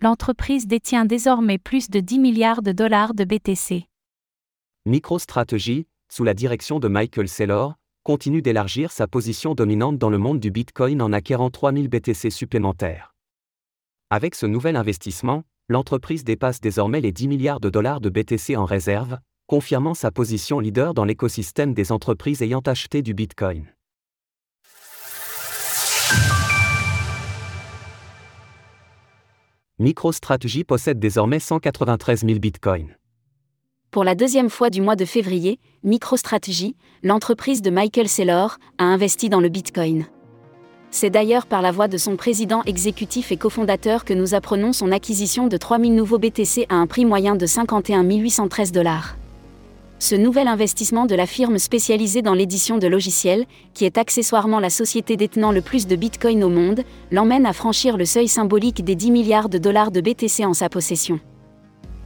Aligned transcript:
l'entreprise 0.00 0.66
détient 0.66 1.04
désormais 1.04 1.58
plus 1.58 1.90
de 1.90 2.00
10 2.00 2.18
milliards 2.18 2.62
de 2.62 2.72
dollars 2.72 3.14
de 3.14 3.24
BTC. 3.24 3.86
MicroStrategy, 4.84 5.86
sous 6.12 6.24
la 6.24 6.34
direction 6.34 6.78
de 6.78 6.88
Michael 6.88 7.28
Saylor, 7.28 7.74
continue 8.04 8.42
d'élargir 8.42 8.92
sa 8.92 9.06
position 9.06 9.54
dominante 9.54 9.98
dans 9.98 10.10
le 10.10 10.18
monde 10.18 10.38
du 10.38 10.50
Bitcoin 10.50 11.02
en 11.02 11.12
acquérant 11.12 11.50
3000 11.50 11.88
BTC 11.88 12.30
supplémentaires. 12.30 13.14
Avec 14.10 14.36
ce 14.36 14.46
nouvel 14.46 14.76
investissement, 14.76 15.42
l'entreprise 15.68 16.22
dépasse 16.22 16.60
désormais 16.60 17.00
les 17.00 17.10
10 17.10 17.26
milliards 17.26 17.60
de 17.60 17.70
dollars 17.70 18.00
de 18.00 18.08
BTC 18.08 18.56
en 18.56 18.64
réserve, 18.64 19.18
confirmant 19.48 19.94
sa 19.94 20.12
position 20.12 20.60
leader 20.60 20.94
dans 20.94 21.04
l'écosystème 21.04 21.74
des 21.74 21.90
entreprises 21.90 22.42
ayant 22.42 22.60
acheté 22.60 23.02
du 23.02 23.14
Bitcoin. 23.14 23.66
MicroStrategy 29.86 30.64
possède 30.64 30.98
désormais 30.98 31.38
193 31.38 32.26
000 32.26 32.40
bitcoins. 32.40 32.96
Pour 33.92 34.02
la 34.02 34.16
deuxième 34.16 34.50
fois 34.50 34.68
du 34.68 34.80
mois 34.80 34.96
de 34.96 35.04
février, 35.04 35.60
MicroStrategy, 35.84 36.74
l'entreprise 37.04 37.62
de 37.62 37.70
Michael 37.70 38.08
Saylor, 38.08 38.58
a 38.78 38.84
investi 38.84 39.28
dans 39.28 39.38
le 39.38 39.48
bitcoin. 39.48 40.06
C'est 40.90 41.10
d'ailleurs 41.10 41.46
par 41.46 41.62
la 41.62 41.70
voix 41.70 41.86
de 41.86 41.98
son 41.98 42.16
président 42.16 42.64
exécutif 42.64 43.30
et 43.30 43.36
cofondateur 43.36 44.04
que 44.04 44.12
nous 44.12 44.34
apprenons 44.34 44.72
son 44.72 44.90
acquisition 44.90 45.46
de 45.46 45.56
3000 45.56 45.94
nouveaux 45.94 46.18
BTC 46.18 46.66
à 46.68 46.74
un 46.74 46.88
prix 46.88 47.04
moyen 47.04 47.36
de 47.36 47.46
51 47.46 48.02
813 48.02 48.72
dollars. 48.72 49.16
Ce 49.98 50.14
nouvel 50.14 50.46
investissement 50.46 51.06
de 51.06 51.14
la 51.14 51.26
firme 51.26 51.58
spécialisée 51.58 52.20
dans 52.20 52.34
l'édition 52.34 52.76
de 52.76 52.86
logiciels, 52.86 53.46
qui 53.72 53.86
est 53.86 53.96
accessoirement 53.96 54.60
la 54.60 54.68
société 54.68 55.16
détenant 55.16 55.52
le 55.52 55.62
plus 55.62 55.86
de 55.86 55.96
Bitcoin 55.96 56.44
au 56.44 56.50
monde, 56.50 56.82
l'emmène 57.10 57.46
à 57.46 57.54
franchir 57.54 57.96
le 57.96 58.04
seuil 58.04 58.28
symbolique 58.28 58.84
des 58.84 58.94
10 58.94 59.10
milliards 59.10 59.48
de 59.48 59.56
dollars 59.56 59.90
de 59.90 60.02
BTC 60.02 60.44
en 60.44 60.52
sa 60.52 60.68
possession. 60.68 61.18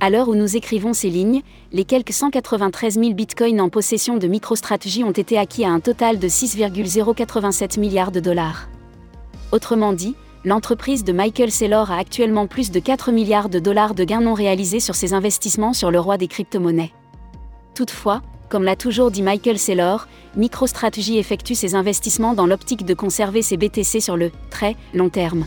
À 0.00 0.10
l'heure 0.10 0.28
où 0.28 0.34
nous 0.34 0.56
écrivons 0.56 0.94
ces 0.94 1.08
lignes, 1.08 1.42
les 1.72 1.84
quelques 1.84 2.12
193 2.12 2.98
000 2.98 3.14
bitcoins 3.14 3.60
en 3.60 3.68
possession 3.68 4.18
de 4.18 4.26
MicroStrategy 4.26 5.04
ont 5.04 5.12
été 5.12 5.38
acquis 5.38 5.64
à 5.64 5.70
un 5.70 5.80
total 5.80 6.18
de 6.18 6.26
6,087 6.26 7.78
milliards 7.78 8.10
de 8.10 8.20
dollars. 8.20 8.68
Autrement 9.52 9.92
dit, 9.92 10.16
l'entreprise 10.44 11.04
de 11.04 11.12
Michael 11.12 11.52
Saylor 11.52 11.92
a 11.92 11.98
actuellement 11.98 12.48
plus 12.48 12.72
de 12.72 12.80
4 12.80 13.12
milliards 13.12 13.48
de 13.48 13.60
dollars 13.60 13.94
de 13.94 14.02
gains 14.02 14.20
non 14.20 14.34
réalisés 14.34 14.80
sur 14.80 14.96
ses 14.96 15.14
investissements 15.14 15.72
sur 15.72 15.92
le 15.92 16.00
roi 16.00 16.18
des 16.18 16.26
crypto-monnaies. 16.26 16.92
Toutefois, 17.76 18.22
comme 18.48 18.64
l'a 18.64 18.74
toujours 18.74 19.10
dit 19.10 19.20
Michael 19.20 19.58
Saylor, 19.58 20.08
MicroStrategy 20.34 21.18
effectue 21.18 21.54
ses 21.54 21.74
investissements 21.74 22.32
dans 22.32 22.46
l'optique 22.46 22.86
de 22.86 22.94
conserver 22.94 23.42
ses 23.42 23.58
BTC 23.58 24.00
sur 24.00 24.16
le 24.16 24.32
très 24.48 24.76
long 24.94 25.10
terme. 25.10 25.44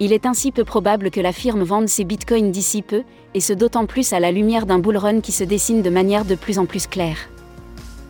Il 0.00 0.12
est 0.12 0.26
ainsi 0.26 0.52
peu 0.52 0.64
probable 0.64 1.10
que 1.10 1.20
la 1.20 1.32
firme 1.32 1.62
vende 1.62 1.88
ses 1.88 2.04
bitcoins 2.04 2.52
d'ici 2.52 2.82
peu, 2.82 3.04
et 3.32 3.40
ce 3.40 3.54
d'autant 3.54 3.86
plus 3.86 4.12
à 4.12 4.20
la 4.20 4.32
lumière 4.32 4.66
d'un 4.66 4.78
bull 4.78 4.98
run 4.98 5.22
qui 5.22 5.32
se 5.32 5.42
dessine 5.42 5.80
de 5.80 5.88
manière 5.88 6.26
de 6.26 6.34
plus 6.34 6.58
en 6.58 6.66
plus 6.66 6.86
claire. 6.86 7.30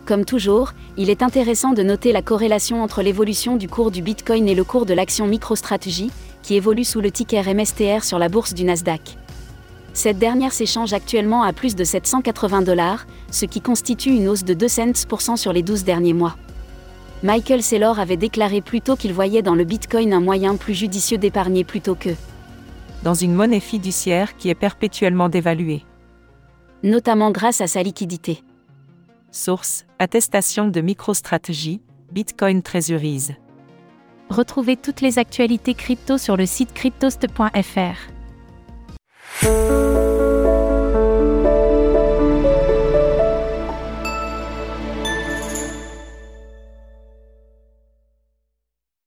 Comme 0.05 0.25
toujours, 0.25 0.73
il 0.97 1.09
est 1.09 1.23
intéressant 1.23 1.71
de 1.71 1.83
noter 1.83 2.11
la 2.11 2.21
corrélation 2.21 2.83
entre 2.83 3.01
l'évolution 3.01 3.55
du 3.55 3.69
cours 3.69 3.91
du 3.91 4.01
bitcoin 4.01 4.49
et 4.49 4.55
le 4.55 4.65
cours 4.65 4.85
de 4.85 4.93
l'action 4.93 5.25
MicroStrategy, 5.25 6.11
qui 6.43 6.55
évolue 6.55 6.83
sous 6.83 6.99
le 6.99 7.11
ticker 7.11 7.43
MSTR 7.53 8.03
sur 8.03 8.19
la 8.19 8.27
bourse 8.27 8.53
du 8.53 8.65
Nasdaq. 8.65 9.17
Cette 9.93 10.19
dernière 10.19 10.53
s'échange 10.53 10.93
actuellement 10.93 11.43
à 11.43 11.53
plus 11.53 11.75
de 11.75 11.83
780 11.83 12.61
dollars, 12.61 13.05
ce 13.29 13.45
qui 13.45 13.61
constitue 13.61 14.11
une 14.11 14.29
hausse 14.29 14.43
de 14.43 14.53
2 14.53 14.67
cents 14.67 15.35
sur 15.35 15.51
les 15.51 15.63
12 15.63 15.83
derniers 15.83 16.13
mois. 16.13 16.37
Michael 17.23 17.61
Saylor 17.61 17.99
avait 17.99 18.17
déclaré 18.17 18.61
plus 18.61 18.81
tôt 18.81 18.95
qu'il 18.95 19.13
voyait 19.13 19.43
dans 19.43 19.53
le 19.53 19.63
Bitcoin 19.63 20.13
un 20.13 20.21
moyen 20.21 20.55
plus 20.55 20.73
judicieux 20.73 21.17
d'épargner 21.17 21.63
plutôt 21.63 21.95
que 21.95 22.09
dans 23.03 23.13
une 23.13 23.33
monnaie 23.33 23.59
fiduciaire 23.59 24.37
qui 24.37 24.49
est 24.49 24.55
perpétuellement 24.55 25.29
dévaluée. 25.29 25.83
Notamment 26.83 27.31
grâce 27.31 27.61
à 27.61 27.67
sa 27.67 27.83
liquidité. 27.83 28.43
Source 29.31 29.85
Attestation 29.99 30.67
de 30.67 30.81
MicroStrategy, 30.81 31.81
Bitcoin 32.11 32.61
Treasuries. 32.61 33.29
Retrouvez 34.29 34.77
toutes 34.77 35.01
les 35.01 35.19
actualités 35.19 35.73
crypto 35.73 36.17
sur 36.17 36.37
le 36.37 36.45
site 36.45 36.73
cryptost.fr. 36.73 38.20
Música 39.43 39.90